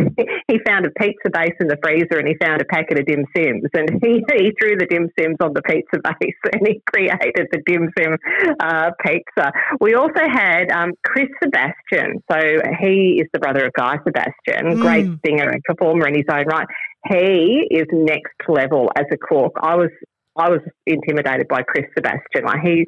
he 0.49 0.59
found 0.67 0.85
a 0.85 0.91
pizza 0.91 1.31
base 1.33 1.55
in 1.61 1.67
the 1.67 1.79
freezer 1.83 2.19
and 2.19 2.29
he 2.29 2.37
found 2.41 2.61
a 2.61 2.65
packet 2.67 2.99
of 2.99 3.07
dim 3.07 3.25
sims 3.35 3.65
and 3.73 3.89
he, 4.03 4.23
he 4.37 4.53
threw 4.61 4.77
the 4.77 4.87
dim 4.89 5.09
sims 5.19 5.37
on 5.41 5.55
the 5.55 5.63
pizza 5.63 5.99
base 6.05 6.37
and 6.53 6.67
he 6.67 6.83
created 6.87 7.49
the 7.51 7.63
dim 7.67 7.89
sim 7.99 8.17
uh, 8.61 8.91
pizza. 9.05 9.53
We 9.81 9.95
also 9.95 10.21
had 10.29 10.71
um, 10.73 10.93
Chris 11.05 11.29
Sebastian. 11.43 12.23
So 12.31 12.39
he 12.81 13.21
is 13.21 13.29
the 13.33 13.39
brother 13.39 13.67
of 13.67 13.73
Guy 13.73 13.97
Sebastian, 14.05 14.77
mm. 14.77 14.81
great 14.81 15.07
singer 15.25 15.49
and 15.49 15.63
performer 15.65 16.09
in 16.09 16.15
his 16.15 16.27
own 16.31 16.45
right. 16.47 16.67
He 17.09 17.67
is 17.71 17.87
next 17.93 18.37
level 18.49 18.91
as 18.97 19.07
a 19.13 19.17
cook. 19.17 19.57
I 19.63 19.77
was 19.77 19.91
I 20.37 20.51
was 20.51 20.61
intimidated 20.87 21.49
by 21.49 21.63
Chris 21.63 21.87
Sebastian. 21.97 22.45
Like 22.45 22.61
he 22.63 22.87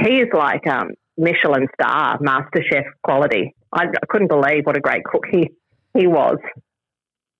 he 0.00 0.20
is 0.20 0.28
like 0.32 0.66
um, 0.66 0.90
Michelin 1.16 1.68
star, 1.80 2.18
Master 2.20 2.62
Chef 2.70 2.84
quality. 3.02 3.54
I, 3.72 3.84
I 3.84 4.06
couldn't 4.08 4.28
believe 4.28 4.64
what 4.64 4.76
a 4.76 4.80
great 4.80 5.04
cook 5.04 5.24
he 5.30 5.50
he 5.94 6.06
was. 6.06 6.38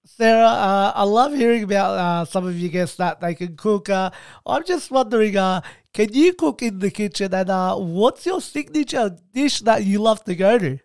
Sarah, 0.04 0.46
uh, 0.46 0.92
I 0.96 1.04
love 1.04 1.32
hearing 1.32 1.62
about 1.62 1.96
uh, 1.96 2.24
some 2.24 2.44
of 2.46 2.58
you 2.58 2.68
guests 2.68 2.96
that 2.96 3.20
they 3.20 3.34
can 3.34 3.56
cook. 3.56 3.88
Uh, 3.88 4.10
I'm 4.44 4.64
just 4.64 4.90
wondering, 4.90 5.36
uh, 5.36 5.60
can 5.94 6.12
you 6.12 6.32
cook 6.32 6.60
in 6.60 6.80
the 6.80 6.90
kitchen? 6.90 7.32
And 7.32 7.48
uh, 7.48 7.76
what's 7.76 8.26
your 8.26 8.40
signature 8.40 9.16
dish 9.32 9.60
that 9.60 9.84
you 9.84 10.00
love 10.00 10.24
to 10.24 10.34
go 10.34 10.58
to? 10.58 10.78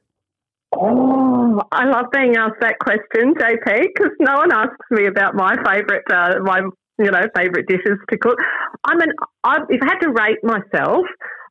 Oh, 0.76 1.62
I 1.72 1.86
love 1.86 2.06
being 2.14 2.36
asked 2.38 2.62
that 2.62 2.78
question, 2.80 3.34
JP, 3.34 3.88
because 3.96 4.12
no 4.20 4.36
one 4.36 4.52
asks 4.54 4.86
me 4.92 5.08
about 5.08 5.34
my 5.34 5.56
favourite, 5.66 6.04
uh, 6.12 6.40
my 6.44 6.62
you 7.00 7.12
know, 7.12 7.22
favourite 7.36 7.66
dishes 7.68 7.98
to 8.10 8.18
cook. 8.20 8.38
I'm 8.84 9.00
an, 9.02 9.14
I, 9.44 9.58
if 9.70 9.82
I 9.82 9.86
had 9.86 10.00
to 10.00 10.10
rate 10.10 10.44
myself, 10.44 11.06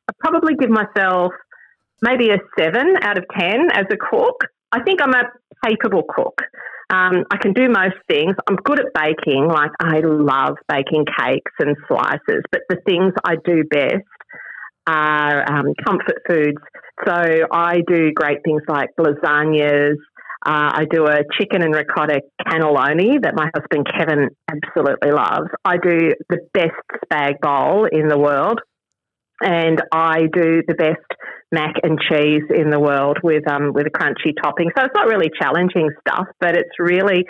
I'd 0.09 0.17
probably 0.19 0.55
give 0.55 0.69
myself 0.69 1.31
maybe 2.01 2.29
a 2.29 2.37
seven 2.57 2.95
out 3.01 3.17
of 3.17 3.25
ten 3.37 3.69
as 3.71 3.85
a 3.91 3.97
cook. 3.97 4.41
I 4.71 4.81
think 4.83 5.01
I'm 5.01 5.13
a 5.13 5.23
capable 5.65 6.03
cook. 6.03 6.41
Um, 6.89 7.25
I 7.31 7.37
can 7.41 7.51
do 7.51 7.67
most 7.67 7.97
things. 8.09 8.35
I'm 8.47 8.55
good 8.55 8.79
at 8.79 8.93
baking. 8.93 9.47
Like 9.47 9.71
I 9.79 9.99
love 10.03 10.55
baking 10.69 11.05
cakes 11.19 11.51
and 11.59 11.75
slices, 11.87 12.43
but 12.51 12.61
the 12.69 12.77
things 12.85 13.13
I 13.25 13.35
do 13.43 13.63
best 13.69 14.05
are 14.87 15.51
um, 15.51 15.73
comfort 15.85 16.21
foods. 16.27 16.57
So 17.05 17.13
I 17.51 17.81
do 17.87 18.11
great 18.13 18.39
things 18.45 18.61
like 18.69 18.89
lasagnas. 18.97 19.95
Uh, 20.45 20.71
I 20.73 20.85
do 20.89 21.05
a 21.07 21.23
chicken 21.37 21.61
and 21.61 21.73
ricotta 21.73 22.21
cannelloni 22.47 23.21
that 23.21 23.35
my 23.35 23.49
husband 23.53 23.85
Kevin 23.97 24.29
absolutely 24.49 25.11
loves. 25.11 25.49
I 25.65 25.75
do 25.77 26.13
the 26.29 26.37
best 26.53 26.71
spag 27.03 27.41
bowl 27.41 27.85
in 27.91 28.07
the 28.07 28.17
world 28.17 28.61
and 29.41 29.81
I 29.91 30.21
do 30.33 30.63
the 30.67 30.73
best 30.73 31.05
mac 31.51 31.75
and 31.83 31.97
cheese 32.09 32.43
in 32.53 32.69
the 32.69 32.79
world 32.79 33.19
with 33.23 33.49
um, 33.49 33.73
with 33.73 33.87
a 33.87 33.91
crunchy 33.91 34.33
topping. 34.41 34.69
So 34.77 34.85
it's 34.85 34.95
not 34.95 35.07
really 35.07 35.29
challenging 35.39 35.89
stuff, 36.01 36.27
but 36.39 36.55
it's 36.55 36.79
really 36.79 37.25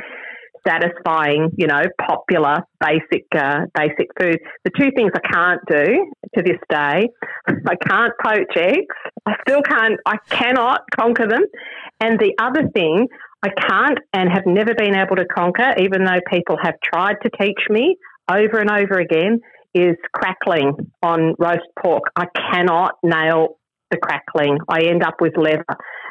satisfying, 0.67 1.49
you 1.57 1.67
know, 1.67 1.81
popular 2.01 2.57
basic 2.79 3.25
uh, 3.35 3.65
basic 3.73 4.07
food. 4.19 4.39
The 4.65 4.71
two 4.77 4.91
things 4.95 5.11
I 5.15 5.27
can't 5.31 5.61
do 5.67 6.11
to 6.35 6.43
this 6.43 6.59
day, 6.69 7.09
I 7.47 7.75
can't 7.87 8.13
poach 8.23 8.57
eggs. 8.57 8.95
I 9.25 9.35
still 9.47 9.61
can't. 9.61 9.99
I 10.05 10.17
cannot 10.29 10.81
conquer 10.95 11.27
them. 11.27 11.43
And 11.99 12.19
the 12.19 12.33
other 12.39 12.69
thing 12.73 13.07
I 13.43 13.49
can't 13.67 13.99
and 14.13 14.29
have 14.31 14.45
never 14.45 14.73
been 14.73 14.95
able 14.95 15.15
to 15.17 15.25
conquer, 15.25 15.73
even 15.79 16.03
though 16.03 16.19
people 16.31 16.57
have 16.61 16.75
tried 16.83 17.17
to 17.23 17.29
teach 17.39 17.59
me 17.69 17.97
over 18.29 18.59
and 18.59 18.69
over 18.69 18.99
again, 18.99 19.39
is 19.73 19.95
crackling 20.13 20.73
on 21.03 21.35
roast 21.37 21.67
pork. 21.81 22.03
I 22.15 22.25
cannot 22.51 22.93
nail 23.03 23.59
the 23.91 23.97
crackling. 23.97 24.57
I 24.67 24.81
end 24.83 25.03
up 25.03 25.15
with 25.21 25.37
leather. 25.37 25.65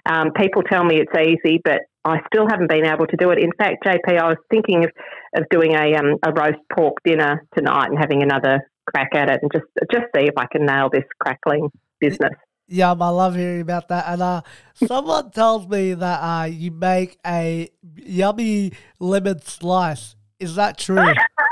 Um, 0.08 0.32
people 0.32 0.62
tell 0.62 0.84
me 0.84 1.00
it's 1.00 1.12
easy, 1.18 1.60
but 1.62 1.80
I 2.04 2.18
still 2.32 2.46
haven't 2.48 2.68
been 2.68 2.86
able 2.86 3.06
to 3.06 3.16
do 3.16 3.30
it. 3.30 3.38
In 3.38 3.50
fact, 3.58 3.84
JP, 3.84 4.18
I 4.18 4.28
was 4.28 4.38
thinking 4.50 4.84
of, 4.84 4.90
of 5.36 5.44
doing 5.50 5.74
a, 5.74 5.94
um, 5.96 6.16
a 6.24 6.32
roast 6.32 6.62
pork 6.72 6.94
dinner 7.04 7.44
tonight 7.56 7.88
and 7.90 7.98
having 7.98 8.22
another 8.22 8.60
crack 8.86 9.10
at 9.14 9.28
it 9.28 9.40
and 9.42 9.50
just 9.52 9.64
just 9.90 10.04
see 10.14 10.22
if 10.22 10.34
I 10.36 10.46
can 10.46 10.64
nail 10.64 10.88
this 10.92 11.04
crackling 11.18 11.70
business. 12.00 12.32
Yeah, 12.68 12.92
I 12.92 13.08
love 13.08 13.36
hearing 13.36 13.60
about 13.60 13.88
that. 13.88 14.04
And 14.08 14.22
uh, 14.22 14.42
someone 14.74 15.30
tells 15.30 15.68
me 15.68 15.94
that 15.94 16.18
uh, 16.18 16.44
you 16.44 16.72
make 16.72 17.18
a 17.24 17.70
yummy 17.96 18.72
lemon 18.98 19.40
slice. 19.42 20.16
Is 20.40 20.56
that 20.56 20.76
true? 20.76 20.96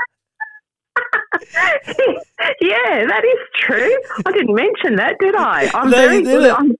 yeah, 2.61 3.05
that 3.07 3.23
is 3.23 3.39
true. 3.59 3.97
I 4.25 4.31
didn't 4.31 4.55
mention 4.55 4.95
that, 4.97 5.15
did 5.19 5.35
I? 5.35 5.69
I'm 5.73 5.89
no, 5.89 5.97
very 5.97 6.21
good. 6.23 6.49
I'm, 6.49 6.75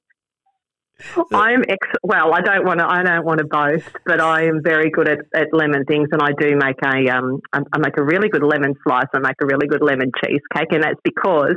I'm 1.33 1.63
ex. 1.67 1.87
Well, 2.03 2.33
I 2.33 2.41
don't 2.41 2.65
want 2.65 2.79
to. 2.79 2.87
I 2.87 3.03
don't 3.03 3.25
want 3.25 3.39
to 3.39 3.45
boast, 3.45 3.89
but 4.05 4.21
I 4.21 4.45
am 4.45 4.61
very 4.63 4.89
good 4.89 5.09
at, 5.09 5.19
at 5.35 5.47
lemon 5.51 5.85
things, 5.85 6.09
and 6.11 6.21
I 6.21 6.29
do 6.39 6.55
make 6.55 6.77
a 6.83 7.15
um. 7.15 7.39
I 7.53 7.77
make 7.77 7.97
a 7.97 8.03
really 8.03 8.29
good 8.29 8.43
lemon 8.43 8.73
slice. 8.85 9.07
I 9.13 9.19
make 9.19 9.35
a 9.41 9.45
really 9.45 9.67
good 9.67 9.81
lemon 9.81 10.11
cheesecake, 10.23 10.71
and 10.71 10.83
that's 10.83 10.99
because 11.03 11.55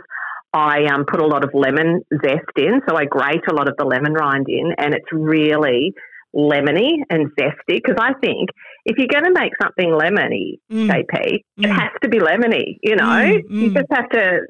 I 0.52 0.86
um 0.92 1.04
put 1.06 1.20
a 1.20 1.26
lot 1.26 1.44
of 1.44 1.50
lemon 1.54 2.00
zest 2.24 2.56
in. 2.56 2.80
So 2.88 2.96
I 2.96 3.04
grate 3.04 3.46
a 3.50 3.54
lot 3.54 3.68
of 3.68 3.76
the 3.78 3.84
lemon 3.84 4.12
rind 4.12 4.46
in, 4.48 4.72
and 4.76 4.94
it's 4.94 5.08
really 5.12 5.92
lemony 6.35 6.99
and 7.11 7.30
zesty 7.38 7.80
because 7.82 7.97
I 7.99 8.12
think 8.20 8.50
if 8.85 8.99
you're 8.99 9.08
going 9.08 9.25
to 9.25 9.38
make 9.38 9.52
something 9.61 9.88
lemony, 9.88 10.58
mm. 10.70 10.88
JP, 10.88 11.23
mm. 11.23 11.42
it 11.58 11.70
has 11.70 11.90
to 12.02 12.08
be 12.08 12.18
lemony. 12.18 12.78
You 12.82 12.97
know, 12.97 13.04
mm. 13.04 13.42
you 13.49 13.70
mm. 13.70 13.75
just 13.75 13.87
have 13.90 14.08
to 14.11 14.40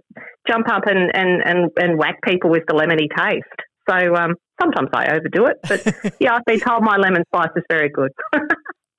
jump 0.49 0.69
up 0.71 0.87
and, 0.87 1.11
and, 1.15 1.43
and, 1.45 1.71
and 1.77 1.99
whack 1.99 2.19
people 2.23 2.51
with 2.51 2.65
the 2.67 2.75
lemony 2.75 3.09
taste. 3.17 3.45
So 3.89 4.15
um, 4.15 4.35
sometimes 4.61 4.89
I 4.93 5.15
overdo 5.15 5.47
it, 5.47 5.57
but 5.63 6.15
yeah, 6.21 6.35
I've 6.35 6.45
been 6.45 6.61
told 6.61 6.83
my 6.83 6.97
lemon 6.97 7.25
spice 7.35 7.51
is 7.57 7.65
very 7.71 7.89
good. 7.89 8.11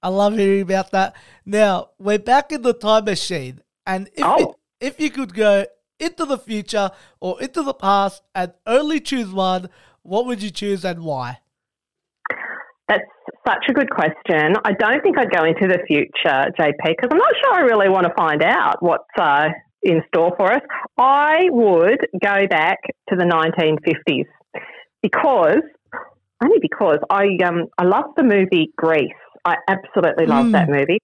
I 0.02 0.08
love 0.08 0.38
hearing 0.38 0.62
about 0.62 0.92
that. 0.92 1.16
Now 1.46 1.90
we're 2.00 2.20
back 2.20 2.52
in 2.52 2.62
the 2.62 2.74
time 2.74 3.06
machine, 3.06 3.62
and 3.86 4.08
if 4.16 4.24
oh. 4.24 4.56
it, 4.80 4.88
if 4.88 5.00
you 5.00 5.10
could 5.10 5.34
go 5.34 5.66
into 6.00 6.26
the 6.26 6.38
future 6.38 6.90
or 7.20 7.42
into 7.42 7.62
the 7.62 7.74
past 7.74 8.24
and 8.34 8.54
only 8.66 9.02
choose 9.02 9.30
one, 9.30 9.70
what 10.02 10.26
would 10.26 10.42
you 10.42 10.50
choose 10.50 10.86
and 10.86 11.04
why? 11.04 11.40
That's 12.90 13.06
such 13.48 13.66
a 13.70 13.74
good 13.74 13.92
question. 13.92 14.56
I 14.66 14.74
don't 14.74 15.02
think 15.04 15.20
I'd 15.20 15.32
go 15.32 15.46
into 15.46 15.68
the 15.68 15.78
future, 15.88 16.52
JP, 16.60 16.82
because 16.84 17.10
I'm 17.12 17.18
not 17.18 17.34
sure 17.42 17.54
I 17.54 17.60
really 17.60 17.88
want 17.88 18.08
to 18.08 18.14
find 18.18 18.42
out 18.44 18.78
what's 18.82 19.04
uh, 19.20 19.50
in 19.84 20.02
store 20.08 20.34
for 20.38 20.52
us. 20.52 20.62
I 20.98 21.50
would 21.50 22.00
go 22.22 22.48
back 22.48 22.80
to 23.10 23.16
the 23.16 23.26
1950s 23.26 24.26
because, 25.04 25.62
only 26.44 26.58
because 26.60 26.98
I 27.12 27.38
um, 27.46 27.68
I 27.78 27.84
love 27.84 28.06
the 28.18 28.24
movie 28.24 28.74
Grease. 28.76 29.12
I 29.46 29.56
absolutely 29.68 30.26
love 30.26 30.48
mm. 30.48 30.52
that 30.54 30.68
movie. 30.68 31.00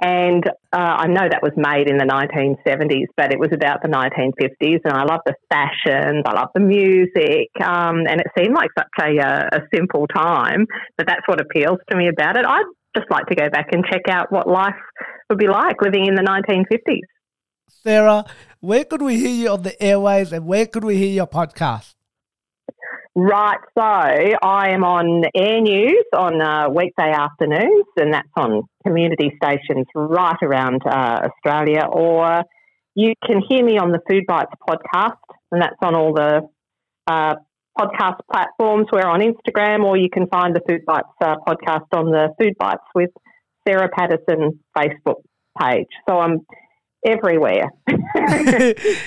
And 0.00 0.44
uh, 0.72 0.96
I 1.00 1.06
know 1.06 1.28
that 1.28 1.42
was 1.42 1.52
made 1.56 1.88
in 1.88 1.96
the 1.96 2.04
1970s, 2.04 3.06
but 3.16 3.32
it 3.32 3.38
was 3.38 3.50
about 3.52 3.82
the 3.82 3.88
1950s. 3.88 4.80
And 4.84 4.92
I 4.92 5.04
love 5.04 5.20
the 5.24 5.34
fashions, 5.50 6.24
I 6.26 6.32
love 6.32 6.50
the 6.54 6.60
music. 6.60 7.48
Um, 7.62 8.04
and 8.06 8.20
it 8.20 8.26
seemed 8.38 8.54
like 8.54 8.70
such 8.76 8.88
a, 9.00 9.18
uh, 9.18 9.48
a 9.52 9.60
simple 9.74 10.06
time, 10.08 10.66
but 10.96 11.06
that's 11.06 11.26
what 11.26 11.40
appeals 11.40 11.78
to 11.90 11.96
me 11.96 12.08
about 12.08 12.36
it. 12.36 12.44
I'd 12.44 12.64
just 12.96 13.10
like 13.10 13.26
to 13.26 13.34
go 13.34 13.48
back 13.50 13.68
and 13.72 13.84
check 13.90 14.02
out 14.10 14.32
what 14.32 14.48
life 14.48 14.74
would 15.28 15.38
be 15.38 15.48
like 15.48 15.80
living 15.82 16.06
in 16.06 16.14
the 16.14 16.22
1950s. 16.22 17.00
Sarah, 17.68 18.24
where 18.60 18.84
could 18.84 19.02
we 19.02 19.16
hear 19.18 19.30
you 19.30 19.48
on 19.50 19.62
the 19.62 19.80
airways 19.82 20.32
and 20.32 20.46
where 20.46 20.66
could 20.66 20.84
we 20.84 20.96
hear 20.96 21.12
your 21.12 21.26
podcast? 21.26 21.95
Right, 23.18 23.56
so 23.74 23.80
I 23.82 24.72
am 24.72 24.84
on 24.84 25.24
Air 25.34 25.62
News 25.62 26.04
on 26.14 26.38
uh, 26.38 26.68
weekday 26.68 27.12
afternoons, 27.12 27.86
and 27.96 28.12
that's 28.12 28.28
on 28.36 28.64
community 28.86 29.32
stations 29.42 29.86
right 29.94 30.36
around 30.42 30.82
uh, 30.84 31.26
Australia. 31.30 31.86
Or 31.90 32.42
you 32.94 33.14
can 33.26 33.40
hear 33.48 33.64
me 33.64 33.78
on 33.78 33.90
the 33.90 34.00
Food 34.06 34.24
Bytes 34.28 34.52
podcast, 34.68 35.16
and 35.50 35.62
that's 35.62 35.78
on 35.82 35.94
all 35.94 36.12
the 36.12 36.42
uh, 37.06 37.36
podcast 37.80 38.18
platforms. 38.30 38.88
We're 38.92 39.08
on 39.08 39.20
Instagram, 39.20 39.84
or 39.84 39.96
you 39.96 40.10
can 40.10 40.26
find 40.26 40.54
the 40.54 40.60
Food 40.68 40.82
Bytes 40.86 41.08
uh, 41.24 41.36
podcast 41.48 41.86
on 41.92 42.10
the 42.10 42.34
Food 42.38 42.52
Bytes 42.60 42.84
with 42.94 43.12
Sarah 43.66 43.88
Patterson 43.88 44.60
Facebook 44.76 45.22
page. 45.58 45.88
So 46.06 46.18
I'm 46.18 46.40
everywhere. 47.02 47.70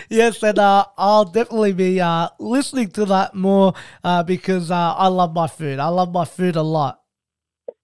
yes, 0.09 0.41
and 0.43 0.59
uh, 0.59 0.85
I'll 0.97 1.25
definitely 1.25 1.73
be 1.73 1.99
uh, 1.99 2.29
listening 2.39 2.89
to 2.91 3.05
that 3.05 3.35
more 3.35 3.73
uh, 4.03 4.23
because 4.23 4.71
uh, 4.71 4.75
I 4.95 5.07
love 5.07 5.33
my 5.33 5.47
food. 5.47 5.79
I 5.79 5.87
love 5.87 6.11
my 6.11 6.25
food 6.25 6.55
a 6.55 6.61
lot. 6.61 6.99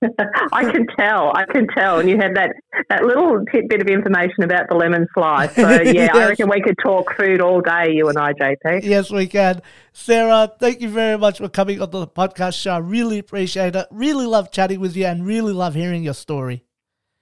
I 0.53 0.71
can 0.71 0.85
tell. 0.97 1.31
I 1.35 1.45
can 1.45 1.67
tell. 1.67 1.99
And 1.99 2.09
you 2.09 2.17
had 2.17 2.35
that, 2.35 2.55
that 2.89 3.03
little 3.03 3.43
bit 3.51 3.81
of 3.81 3.87
information 3.87 4.43
about 4.43 4.67
the 4.69 4.75
lemon 4.75 5.07
slice. 5.13 5.53
So, 5.55 5.69
yeah, 5.81 5.91
yes. 5.91 6.15
I 6.15 6.29
reckon 6.29 6.49
we 6.49 6.61
could 6.61 6.77
talk 6.83 7.15
food 7.15 7.41
all 7.41 7.61
day, 7.61 7.91
you 7.91 8.09
and 8.09 8.17
I, 8.17 8.33
JP. 8.33 8.83
Yes, 8.83 9.11
we 9.11 9.27
can. 9.27 9.61
Sarah, 9.93 10.51
thank 10.59 10.81
you 10.81 10.89
very 10.89 11.17
much 11.17 11.37
for 11.37 11.49
coming 11.49 11.81
on 11.81 11.91
the 11.91 12.07
podcast 12.07 12.59
show. 12.59 12.71
I 12.71 12.77
really 12.79 13.19
appreciate 13.19 13.75
it. 13.75 13.87
Really 13.91 14.25
love 14.25 14.51
chatting 14.51 14.79
with 14.79 14.95
you 14.95 15.05
and 15.05 15.25
really 15.25 15.53
love 15.53 15.75
hearing 15.75 16.03
your 16.03 16.13
story. 16.13 16.63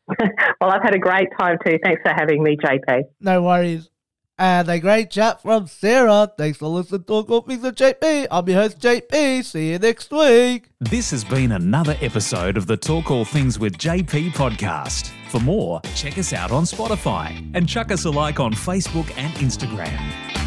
well, 0.20 0.72
I've 0.72 0.84
had 0.84 0.96
a 0.96 1.00
great 1.00 1.30
time 1.40 1.58
too. 1.66 1.78
Thanks 1.84 2.02
for 2.04 2.14
having 2.14 2.44
me, 2.44 2.58
JP. 2.58 3.04
No 3.22 3.42
worries. 3.44 3.90
And 4.38 4.68
a 4.68 4.80
great 4.80 5.12
chat 5.12 5.42
from 5.42 5.68
Sarah. 5.68 6.32
Thanks 6.38 6.58
for 6.58 6.68
listening 6.68 7.02
to 7.02 7.06
Talk 7.06 7.30
All 7.30 7.42
Things 7.42 7.62
with 7.62 7.76
JP. 7.76 8.28
I'm 8.32 8.50
your 8.50 8.62
host, 8.62 8.80
JP. 8.80 9.44
See 9.46 9.72
you 9.72 9.80
next 9.80 10.10
week. 10.12 10.70
This 10.80 11.12
has 11.12 11.24
been 11.24 11.52
another 11.52 11.96
episode 12.02 12.58
of 12.58 12.66
the 12.66 12.76
Talk 12.76 13.12
All 13.12 13.26
Things 13.26 13.60
with 13.60 13.78
JP 13.78 14.32
podcast. 14.32 15.12
For 15.30 15.40
more, 15.40 15.82
check 15.96 16.18
us 16.18 16.34
out 16.34 16.52
on 16.52 16.64
Spotify 16.64 17.52
and 17.56 17.70
chuck 17.70 17.92
us 17.92 18.06
a 18.06 18.10
like 18.10 18.40
on 18.40 18.54
Facebook 18.54 19.12
and 19.18 19.34
Instagram. 19.36 20.43